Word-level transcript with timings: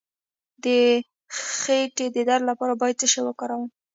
د 0.63 0.65
خیټې 1.59 2.05
د 2.15 2.17
درد 2.29 2.43
لپاره 2.49 2.73
باید 2.81 2.99
څه 3.01 3.07
شی 3.11 3.21
وکاروم؟ 3.23 3.69